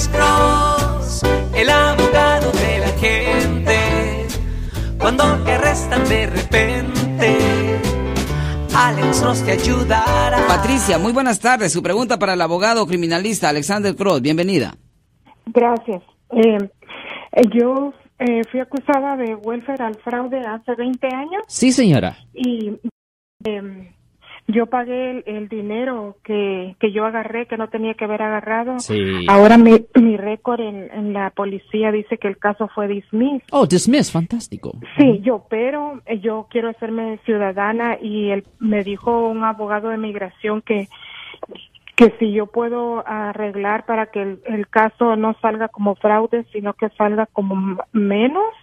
Alex 0.00 0.08
Cross, 0.08 1.22
el 1.54 1.68
abogado 1.68 2.50
de 2.52 2.78
la 2.78 2.88
gente. 2.98 4.26
Cuando 4.98 5.24
te 5.44 5.52
arrestan 5.52 6.08
de 6.08 6.26
repente, 6.26 7.38
Alex 8.74 9.20
Cross 9.20 9.44
te 9.44 9.52
ayudará. 9.52 10.46
Patricia, 10.48 10.96
muy 10.98 11.12
buenas 11.12 11.38
tardes. 11.38 11.70
Su 11.74 11.82
pregunta 11.82 12.18
para 12.18 12.32
el 12.32 12.40
abogado 12.40 12.86
criminalista 12.86 13.50
Alexander 13.50 13.94
Cross. 13.94 14.22
Bienvenida. 14.22 14.72
Gracias. 15.44 16.02
Eh, 16.30 16.56
eh, 17.32 17.42
yo 17.52 17.92
eh, 18.20 18.40
fui 18.50 18.60
acusada 18.60 19.18
de 19.18 19.34
welfare 19.34 19.84
al 19.84 19.96
fraude 19.96 20.38
hace 20.40 20.76
20 20.76 21.06
años 21.08 21.42
Sí, 21.46 21.72
señora. 21.72 22.16
y 22.32 22.70
eh, 23.44 23.92
yo 24.52 24.66
pagué 24.66 25.10
el, 25.10 25.24
el 25.26 25.48
dinero 25.48 26.16
que, 26.24 26.76
que 26.78 26.92
yo 26.92 27.04
agarré, 27.04 27.46
que 27.46 27.56
no 27.56 27.68
tenía 27.68 27.94
que 27.94 28.04
haber 28.04 28.22
agarrado. 28.22 28.78
Sí. 28.78 29.26
Ahora 29.28 29.58
mi, 29.58 29.86
mi 29.94 30.16
récord 30.16 30.60
en, 30.60 30.90
en 30.92 31.12
la 31.12 31.30
policía 31.30 31.92
dice 31.92 32.18
que 32.18 32.28
el 32.28 32.38
caso 32.38 32.68
fue 32.68 32.88
dismissed. 32.88 33.48
Oh, 33.50 33.66
dismiss, 33.66 34.12
fantástico. 34.12 34.72
Sí, 34.96 35.20
yo, 35.22 35.46
pero 35.48 36.00
eh, 36.06 36.20
yo 36.20 36.46
quiero 36.50 36.68
hacerme 36.68 37.18
ciudadana 37.24 37.98
y 38.00 38.30
él 38.30 38.44
me 38.58 38.82
dijo 38.82 39.28
un 39.28 39.44
abogado 39.44 39.88
de 39.88 39.98
migración 39.98 40.62
que 40.62 40.88
que 41.96 42.14
si 42.18 42.32
yo 42.32 42.46
puedo 42.46 43.06
arreglar 43.06 43.84
para 43.84 44.06
que 44.06 44.22
el, 44.22 44.40
el 44.46 44.68
caso 44.68 45.16
no 45.16 45.34
salga 45.42 45.68
como 45.68 45.96
fraude, 45.96 46.46
sino 46.50 46.72
que 46.72 46.88
salga 46.96 47.26
como 47.26 47.76
menos. 47.92 48.54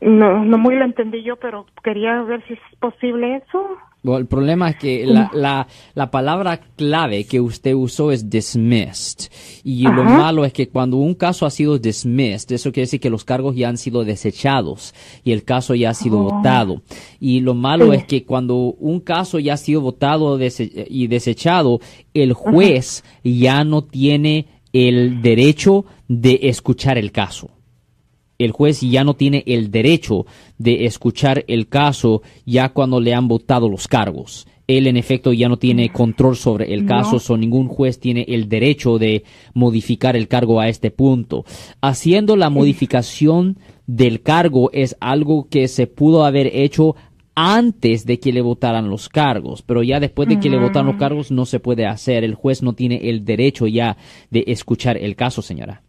No, 0.00 0.44
no 0.44 0.58
muy 0.58 0.76
lo 0.76 0.84
entendí 0.84 1.24
yo, 1.24 1.34
pero 1.34 1.66
quería 1.82 2.22
ver 2.22 2.44
si 2.46 2.52
es 2.52 2.60
posible 2.78 3.36
eso. 3.36 3.76
Bueno, 4.00 4.18
el 4.20 4.26
problema 4.26 4.70
es 4.70 4.76
que 4.76 5.04
la, 5.06 5.28
la, 5.34 5.66
la 5.94 6.10
palabra 6.10 6.60
clave 6.76 7.24
que 7.24 7.40
usted 7.40 7.74
usó 7.74 8.12
es 8.12 8.30
dismissed. 8.30 9.28
Y 9.64 9.82
lo 9.82 10.04
malo 10.04 10.44
es 10.44 10.52
que 10.52 10.68
cuando 10.68 10.98
un 10.98 11.14
caso 11.14 11.44
ha 11.46 11.50
sido 11.50 11.78
dismissed, 11.78 12.52
eso 12.52 12.70
quiere 12.70 12.84
decir 12.86 13.00
que 13.00 13.10
los 13.10 13.24
cargos 13.24 13.56
ya 13.56 13.68
han 13.68 13.76
sido 13.76 14.04
desechados 14.04 14.94
y 15.24 15.32
el 15.32 15.42
caso 15.42 15.74
ya 15.74 15.90
ha 15.90 15.94
sido 15.94 16.20
Oh. 16.20 16.30
votado. 16.30 16.82
Y 17.18 17.40
lo 17.40 17.54
malo 17.54 17.90
Sí. 17.90 17.96
es 17.96 18.04
que 18.04 18.24
cuando 18.24 18.56
un 18.56 19.00
caso 19.00 19.40
ya 19.40 19.54
ha 19.54 19.56
sido 19.56 19.80
votado 19.80 20.38
y 20.40 21.06
desechado, 21.08 21.80
el 22.14 22.32
juez 22.34 23.02
ya 23.24 23.64
no 23.64 23.82
tiene 23.82 24.46
el 24.72 25.22
derecho 25.22 25.84
de 26.06 26.38
escuchar 26.44 26.98
el 26.98 27.10
caso 27.10 27.50
el 28.38 28.52
juez 28.52 28.80
ya 28.80 29.02
no 29.04 29.14
tiene 29.14 29.42
el 29.46 29.70
derecho 29.70 30.26
de 30.58 30.86
escuchar 30.86 31.44
el 31.48 31.68
caso 31.68 32.22
ya 32.46 32.68
cuando 32.70 33.00
le 33.00 33.12
han 33.12 33.26
votado 33.28 33.68
los 33.68 33.88
cargos. 33.88 34.46
Él 34.68 34.86
en 34.86 34.96
efecto 34.96 35.32
ya 35.32 35.48
no 35.48 35.56
tiene 35.56 35.90
control 35.90 36.36
sobre 36.36 36.74
el 36.74 36.84
caso, 36.84 37.14
No. 37.14 37.18
so 37.20 37.36
ningún 37.36 37.68
juez 37.68 37.98
tiene 37.98 38.26
el 38.28 38.48
derecho 38.48 38.98
de 38.98 39.24
modificar 39.54 40.14
el 40.14 40.28
cargo 40.28 40.60
a 40.60 40.68
este 40.68 40.90
punto. 40.90 41.44
Haciendo 41.80 42.36
la 42.36 42.50
modificación 42.50 43.58
del 43.86 44.20
cargo 44.20 44.70
es 44.72 44.94
algo 45.00 45.48
que 45.48 45.66
se 45.68 45.86
pudo 45.86 46.24
haber 46.24 46.48
hecho 46.54 46.96
antes 47.34 48.04
de 48.04 48.20
que 48.20 48.32
le 48.32 48.42
votaran 48.42 48.90
los 48.90 49.08
cargos, 49.08 49.62
pero 49.62 49.82
ya 49.82 50.00
después 50.00 50.28
de 50.28 50.38
que 50.38 50.50
le 50.50 50.58
votaron 50.58 50.88
los 50.88 50.96
cargos 50.96 51.30
no 51.30 51.46
se 51.46 51.60
puede 51.60 51.86
hacer. 51.86 52.22
El 52.22 52.34
juez 52.34 52.62
no 52.62 52.74
tiene 52.74 53.08
el 53.08 53.24
derecho 53.24 53.66
ya 53.66 53.96
de 54.30 54.44
escuchar 54.48 54.98
el 54.98 55.16
caso, 55.16 55.40
señora. 55.40 55.82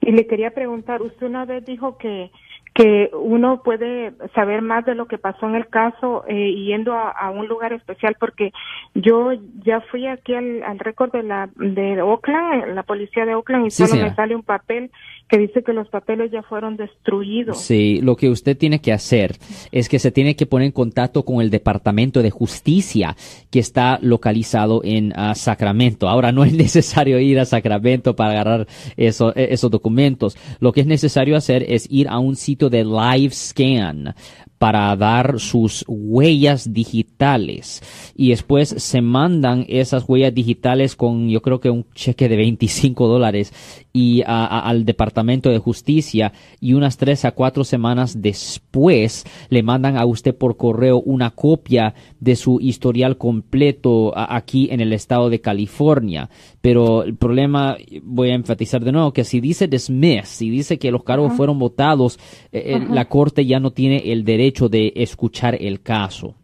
Y 0.00 0.12
le 0.12 0.26
quería 0.26 0.50
preguntar, 0.52 1.02
usted 1.02 1.26
una 1.26 1.44
vez 1.44 1.64
dijo 1.64 1.98
que 1.98 2.30
que 2.72 3.10
uno 3.12 3.62
puede 3.64 4.12
saber 4.32 4.62
más 4.62 4.84
de 4.86 4.94
lo 4.94 5.06
que 5.06 5.18
pasó 5.18 5.48
en 5.48 5.56
el 5.56 5.66
caso 5.66 6.24
eh, 6.28 6.52
yendo 6.54 6.94
a, 6.94 7.10
a 7.10 7.30
un 7.30 7.48
lugar 7.48 7.72
especial 7.72 8.16
porque 8.18 8.52
yo 8.94 9.32
ya 9.64 9.80
fui 9.90 10.06
aquí 10.06 10.34
al, 10.34 10.62
al 10.62 10.78
récord 10.78 11.10
de 11.10 11.24
la 11.24 11.48
de 11.56 12.00
Oakland, 12.00 12.74
la 12.76 12.84
policía 12.84 13.26
de 13.26 13.34
Oakland 13.34 13.66
y 13.66 13.70
Sí, 13.70 13.78
solo 13.82 13.88
señora. 13.94 14.10
me 14.10 14.14
sale 14.14 14.36
un 14.36 14.44
papel 14.44 14.92
que 15.30 15.38
dice 15.38 15.62
que 15.62 15.72
los 15.72 15.88
papeles 15.88 16.30
ya 16.32 16.42
fueron 16.42 16.76
destruidos. 16.76 17.58
Sí, 17.58 18.00
lo 18.02 18.16
que 18.16 18.28
usted 18.30 18.56
tiene 18.56 18.80
que 18.80 18.92
hacer 18.92 19.36
es 19.70 19.88
que 19.88 19.98
se 19.98 20.10
tiene 20.10 20.34
que 20.34 20.46
poner 20.46 20.66
en 20.66 20.72
contacto 20.72 21.24
con 21.24 21.40
el 21.40 21.50
Departamento 21.50 22.20
de 22.22 22.30
Justicia 22.30 23.16
que 23.50 23.60
está 23.60 23.98
localizado 24.02 24.82
en 24.84 25.12
ah, 25.14 25.34
Sacramento. 25.34 26.08
Ahora 26.08 26.32
no 26.32 26.44
es 26.44 26.52
necesario 26.66 27.20
ir 27.20 27.38
a 27.38 27.44
Sacramento 27.44 28.16
para 28.16 28.32
agarrar 28.32 28.66
eso- 28.96 29.30
eh, 29.36 29.48
esos 29.52 29.70
documentos. 29.70 30.36
Lo 30.58 30.72
que 30.72 30.80
es 30.80 30.86
necesario 30.86 31.36
hacer 31.36 31.64
es 31.68 31.86
ir 31.90 32.08
a 32.08 32.18
un 32.18 32.34
sitio 32.36 32.68
de 32.68 32.84
live 32.84 33.30
scan 33.32 34.14
para 34.60 34.94
dar 34.94 35.40
sus 35.40 35.86
huellas 35.88 36.74
digitales. 36.74 37.82
Y 38.14 38.28
después 38.28 38.68
se 38.68 39.00
mandan 39.00 39.64
esas 39.70 40.04
huellas 40.06 40.34
digitales 40.34 40.96
con 40.96 41.30
yo 41.30 41.40
creo 41.40 41.60
que 41.60 41.70
un 41.70 41.86
cheque 41.94 42.28
de 42.28 42.36
25 42.36 43.08
dólares 43.08 43.54
y 43.94 44.20
a- 44.20 44.44
a- 44.44 44.60
al 44.68 44.84
departamento 44.84 45.48
de 45.48 45.56
justicia. 45.58 46.34
Y 46.60 46.74
unas 46.74 46.98
tres 46.98 47.24
a 47.24 47.30
cuatro 47.32 47.64
semanas 47.64 48.20
después 48.20 49.24
le 49.48 49.62
mandan 49.62 49.96
a 49.96 50.04
usted 50.04 50.34
por 50.36 50.58
correo 50.58 51.00
una 51.00 51.30
copia 51.30 51.94
de 52.20 52.36
su 52.36 52.60
historial 52.60 53.16
completo 53.16 54.12
a- 54.14 54.36
aquí 54.36 54.68
en 54.70 54.80
el 54.82 54.92
estado 54.92 55.30
de 55.30 55.40
California. 55.40 56.28
Pero 56.60 57.02
el 57.02 57.16
problema 57.16 57.78
voy 58.02 58.28
a 58.28 58.34
enfatizar 58.34 58.84
de 58.84 58.92
nuevo 58.92 59.14
que 59.14 59.24
si 59.24 59.40
dice 59.40 59.66
dismiss 59.68 60.28
si 60.28 60.50
dice 60.50 60.78
que 60.78 60.90
los 60.90 61.02
cargos 61.02 61.32
fueron 61.32 61.58
votados 61.58 62.18
eh, 62.52 62.74
eh, 62.76 62.86
la 62.90 63.06
corte 63.06 63.46
ya 63.46 63.58
no 63.58 63.70
tiene 63.70 64.12
el 64.12 64.22
derecho 64.24 64.49
de 64.68 64.92
escuchar 64.96 65.56
el 65.60 65.80
caso 65.82 66.34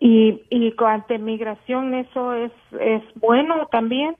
Y 0.00 0.40
y 0.50 0.72
ante 0.78 1.18
migración 1.18 1.94
eso 1.94 2.32
es 2.34 2.52
es 2.80 3.02
bueno 3.16 3.66
también. 3.70 4.14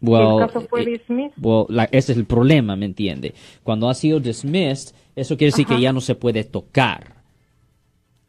Well, 0.00 0.40
el 0.42 0.46
caso 0.46 0.60
fue 0.68 0.82
eh, 0.82 0.86
dismissed. 0.98 1.32
well, 1.42 1.66
la- 1.68 1.84
ese 1.90 2.12
es 2.12 2.18
el 2.18 2.26
problema, 2.26 2.76
¿me 2.76 2.84
entiende? 2.86 3.34
Cuando 3.62 3.88
ha 3.88 3.94
sido 3.94 4.20
dismissed, 4.20 4.94
eso 5.16 5.36
quiere 5.36 5.50
decir 5.50 5.66
que 5.66 5.74
Ajá. 5.74 5.82
ya 5.82 5.92
no 5.92 6.00
se 6.00 6.14
puede 6.14 6.44
tocar. 6.44 7.14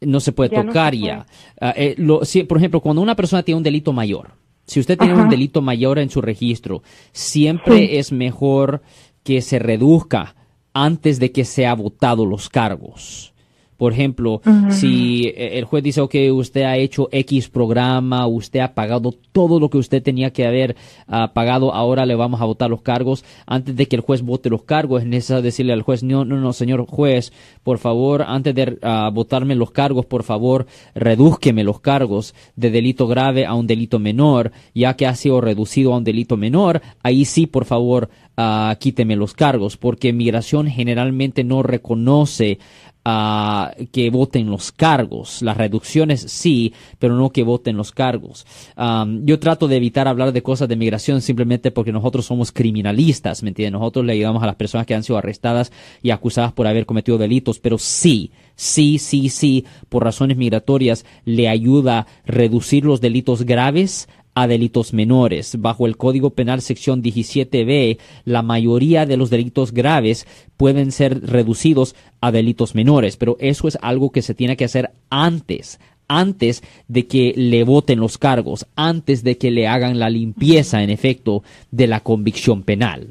No 0.00 0.20
se 0.20 0.32
puede 0.32 0.50
Ya 0.50 0.62
no 0.62 0.68
tocar 0.72 0.94
se 0.94 1.00
puede. 1.00 1.12
ya. 1.12 1.26
Ah, 1.60 1.74
eh, 1.76 1.94
lo- 1.98 2.24
si- 2.24 2.44
por 2.44 2.58
ejemplo, 2.58 2.80
cuando 2.80 3.02
una 3.02 3.14
persona 3.16 3.42
tiene 3.42 3.56
un 3.58 3.62
delito 3.62 3.92
mayor, 3.92 4.30
si 4.64 4.80
usted 4.80 4.98
tiene 4.98 5.14
un 5.14 5.20
Ajá. 5.20 5.28
delito 5.30 5.60
mayor 5.62 5.98
en 5.98 6.10
su 6.10 6.20
registro, 6.22 6.82
siempre 7.12 7.78
Sí. 7.86 7.96
es 7.96 8.10
mejor 8.12 8.82
que 9.22 9.40
se 9.42 9.58
reduzca 9.58 10.34
antes 10.72 11.18
de 11.18 11.30
que 11.32 11.44
sea 11.44 11.74
votado 11.74 12.24
los 12.26 12.48
cargos. 12.48 13.32
Por 13.76 13.92
ejemplo, 13.92 14.40
si 14.70 15.26
eh, 15.28 15.58
el 15.58 15.64
juez 15.64 15.84
dice, 15.84 16.00
ok, 16.00 16.14
usted 16.32 16.62
ha 16.62 16.76
hecho 16.76 17.08
X 17.12 17.48
programa, 17.48 18.26
usted 18.26 18.60
ha 18.60 18.74
pagado 18.74 19.14
todo 19.32 19.60
lo 19.60 19.68
que 19.68 19.78
usted 19.78 20.02
tenía 20.02 20.30
que 20.30 20.46
haber 20.46 20.76
ah, 21.08 21.32
pagado, 21.34 21.74
ahora 21.74 22.06
le 22.06 22.14
vamos 22.14 22.40
a 22.40 22.46
votar 22.46 22.70
los 22.70 22.82
cargos. 22.82 23.24
Antes 23.46 23.76
de 23.76 23.86
que 23.86 23.96
el 23.96 24.02
juez 24.02 24.22
vote 24.22 24.48
los 24.48 24.62
cargos, 24.62 25.02
es 25.02 25.08
necesario 25.08 25.42
decirle 25.42 25.72
al 25.72 25.82
juez, 25.82 26.02
no, 26.02 26.24
no, 26.24 26.36
no, 26.36 26.52
señor 26.52 26.86
juez, 26.86 27.32
por 27.62 27.78
favor, 27.78 28.22
antes 28.26 28.54
de 28.54 28.78
ah, 28.82 29.10
votarme 29.12 29.54
los 29.54 29.70
cargos, 29.70 30.06
por 30.06 30.22
favor, 30.22 30.66
redúzqueme 30.94 31.64
los 31.64 31.80
cargos 31.80 32.34
de 32.56 32.70
delito 32.70 33.06
grave 33.06 33.44
a 33.44 33.54
un 33.54 33.66
delito 33.66 33.98
menor, 33.98 34.52
ya 34.74 34.94
que 34.94 35.06
ha 35.06 35.14
sido 35.14 35.40
reducido 35.40 35.92
a 35.92 35.98
un 35.98 36.04
delito 36.04 36.36
menor, 36.36 36.80
ahí 37.02 37.24
sí, 37.24 37.46
por 37.46 37.64
favor, 37.64 38.08
ah, 38.36 38.74
quíteme 38.80 39.16
los 39.16 39.34
cargos, 39.34 39.76
porque 39.76 40.12
migración 40.12 40.68
generalmente 40.68 41.44
no 41.44 41.62
reconoce 41.62 42.58
ah, 43.08 43.72
que 43.92 44.10
voten 44.10 44.50
los 44.50 44.72
cargos. 44.72 45.40
Las 45.40 45.56
reducciones 45.56 46.20
sí, 46.22 46.74
pero 46.98 47.14
no 47.14 47.30
que 47.30 47.44
voten 47.44 47.76
los 47.76 47.92
cargos. 47.92 48.44
Am, 48.74 49.24
yo 49.24 49.38
trato 49.38 49.68
de 49.68 49.76
evitar 49.76 50.08
hablar 50.08 50.32
de 50.32 50.42
cosas 50.42 50.68
de 50.68 50.74
migración 50.74 51.22
simplemente 51.22 51.70
porque 51.70 51.92
nosotros 51.92 52.26
somos 52.26 52.50
criminalistas, 52.50 53.44
¿me 53.44 53.50
entiendes? 53.50 53.78
Nosotros 53.78 54.04
le 54.04 54.14
ayudamos 54.14 54.42
a 54.42 54.46
las 54.46 54.56
personas 54.56 54.86
que 54.86 54.94
han 54.94 55.04
sido 55.04 55.18
arrestadas 55.18 55.70
y 56.02 56.10
acusadas 56.10 56.52
por 56.52 56.66
haber 56.66 56.84
cometido 56.84 57.16
delitos, 57.16 57.60
pero 57.60 57.78
sí, 57.78 58.32
sí, 58.56 58.98
sí, 58.98 59.28
sí, 59.28 59.64
por 59.88 60.02
razones 60.02 60.36
migratorias 60.36 61.06
le 61.24 61.48
ayuda 61.48 62.00
a 62.00 62.06
reducir 62.24 62.84
los 62.84 63.00
delitos 63.00 63.44
graves 63.44 64.08
a 64.36 64.46
delitos 64.46 64.92
menores. 64.92 65.60
Bajo 65.60 65.86
el 65.86 65.96
Código 65.96 66.30
Penal 66.30 66.60
sección 66.60 67.02
17b, 67.02 67.98
la 68.26 68.42
mayoría 68.42 69.06
de 69.06 69.16
los 69.16 69.30
delitos 69.30 69.72
graves 69.72 70.28
pueden 70.58 70.92
ser 70.92 71.26
reducidos 71.26 71.96
a 72.20 72.30
delitos 72.30 72.74
menores, 72.74 73.16
pero 73.16 73.38
eso 73.40 73.66
es 73.66 73.78
algo 73.80 74.10
que 74.10 74.22
se 74.22 74.34
tiene 74.34 74.56
que 74.56 74.66
hacer 74.66 74.90
antes 75.10 75.80
antes 76.08 76.62
de 76.86 77.08
que 77.08 77.34
le 77.36 77.64
voten 77.64 77.98
los 77.98 78.16
cargos, 78.16 78.68
antes 78.76 79.24
de 79.24 79.38
que 79.38 79.50
le 79.50 79.66
hagan 79.66 79.98
la 79.98 80.08
limpieza, 80.08 80.84
en 80.84 80.90
efecto, 80.90 81.42
de 81.72 81.88
la 81.88 81.98
convicción 81.98 82.62
penal. 82.62 83.08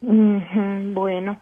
Bueno. 0.00 1.38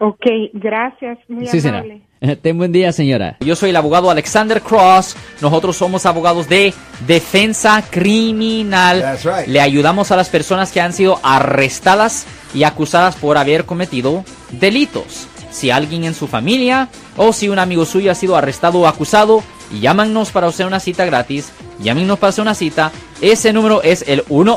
Ok, 0.00 0.26
gracias, 0.54 1.18
muy 1.28 1.46
Sí, 1.46 1.60
señora. 1.60 1.80
amable. 1.80 2.02
Ten 2.42 2.56
buen 2.58 2.72
día, 2.72 2.92
señora. 2.92 3.36
Yo 3.40 3.54
soy 3.56 3.70
el 3.70 3.76
abogado 3.76 4.10
Alexander 4.10 4.60
Cross. 4.62 5.16
Nosotros 5.40 5.76
somos 5.76 6.06
abogados 6.06 6.48
de 6.48 6.72
defensa 7.06 7.82
criminal. 7.90 9.00
That's 9.00 9.24
right. 9.24 9.46
Le 9.48 9.60
ayudamos 9.60 10.10
a 10.10 10.16
las 10.16 10.28
personas 10.28 10.72
que 10.72 10.80
han 10.80 10.92
sido 10.92 11.18
arrestadas 11.22 12.26
y 12.54 12.64
acusadas 12.64 13.16
por 13.16 13.38
haber 13.38 13.64
cometido 13.64 14.24
delitos. 14.50 15.26
Si 15.50 15.70
alguien 15.70 16.04
en 16.04 16.14
su 16.14 16.26
familia 16.28 16.88
o 17.16 17.32
si 17.32 17.48
un 17.48 17.58
amigo 17.58 17.84
suyo 17.84 18.10
ha 18.10 18.14
sido 18.14 18.36
arrestado 18.36 18.80
o 18.80 18.86
acusado, 18.86 19.42
llámanos 19.80 20.30
para 20.30 20.46
hacer 20.46 20.66
una 20.66 20.80
cita 20.80 21.04
gratis. 21.04 21.52
Llámenos 21.80 22.18
para 22.18 22.30
hacer 22.30 22.42
una 22.42 22.54
cita. 22.54 22.90
Ese 23.20 23.52
número 23.52 23.82
es 23.82 24.04
el 24.08 24.22
1 24.28 24.56